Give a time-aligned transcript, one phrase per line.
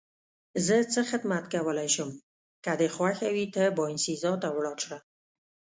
[0.65, 2.09] زه څه خدمت کولای شم؟
[2.63, 4.97] که دې خوښه وي ته باینسیزا ته ولاړ شه.